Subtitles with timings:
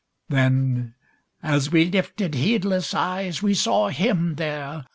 [0.29, 0.95] Then,
[1.43, 4.87] as we lifted heedless eyes, We saw Him there.